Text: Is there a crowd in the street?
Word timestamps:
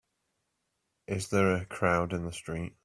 Is 1.05 1.27
there 1.29 1.53
a 1.53 1.63
crowd 1.65 2.11
in 2.11 2.25
the 2.25 2.31
street? 2.31 2.73